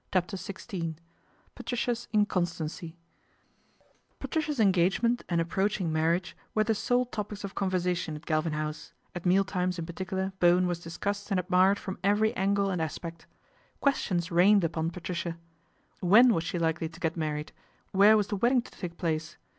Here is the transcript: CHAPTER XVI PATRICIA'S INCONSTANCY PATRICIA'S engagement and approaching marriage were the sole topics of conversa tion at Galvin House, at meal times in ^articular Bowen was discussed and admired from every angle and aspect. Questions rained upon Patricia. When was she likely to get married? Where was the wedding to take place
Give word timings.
CHAPTER 0.11 0.35
XVI 0.35 0.95
PATRICIA'S 1.53 2.07
INCONSTANCY 2.11 2.97
PATRICIA'S 4.19 4.59
engagement 4.59 5.23
and 5.29 5.39
approaching 5.39 5.93
marriage 5.93 6.35
were 6.55 6.63
the 6.63 6.73
sole 6.73 7.05
topics 7.05 7.43
of 7.43 7.53
conversa 7.53 7.95
tion 7.95 8.15
at 8.15 8.25
Galvin 8.25 8.53
House, 8.53 8.93
at 9.13 9.27
meal 9.27 9.43
times 9.43 9.77
in 9.77 9.85
^articular 9.85 10.33
Bowen 10.39 10.65
was 10.65 10.79
discussed 10.79 11.29
and 11.29 11.39
admired 11.39 11.77
from 11.77 11.99
every 12.03 12.35
angle 12.35 12.71
and 12.71 12.81
aspect. 12.81 13.27
Questions 13.79 14.31
rained 14.31 14.63
upon 14.63 14.89
Patricia. 14.89 15.37
When 15.99 16.33
was 16.33 16.45
she 16.45 16.57
likely 16.57 16.89
to 16.89 16.99
get 16.99 17.15
married? 17.15 17.51
Where 17.91 18.17
was 18.17 18.25
the 18.29 18.37
wedding 18.37 18.63
to 18.63 18.71
take 18.71 18.97
place 18.97 19.37